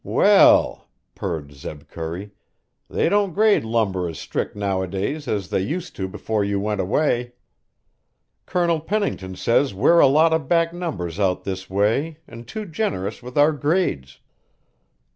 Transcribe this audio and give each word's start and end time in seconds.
"Well," 0.03 0.87
purred 1.13 1.51
Zeb 1.51 1.87
Curry, 1.87 2.31
"they 2.89 3.07
don't 3.07 3.33
grade 3.33 3.63
lumber 3.63 4.09
as 4.09 4.17
strict 4.17 4.55
nowadays 4.55 5.27
as 5.27 5.49
they 5.49 5.59
used 5.59 5.95
to 5.97 6.07
before 6.07 6.43
you 6.43 6.59
went 6.59 6.81
away. 6.81 7.33
Colonel 8.47 8.79
Pennington 8.79 9.35
says 9.35 9.75
we're 9.75 9.99
a 9.99 10.07
lot 10.07 10.33
o' 10.33 10.39
back 10.39 10.73
numbers 10.73 11.19
out 11.19 11.43
this 11.43 11.69
way 11.69 12.17
an' 12.27 12.45
too 12.45 12.65
generous 12.65 13.21
with 13.21 13.37
our 13.37 13.51
grades. 13.51 14.19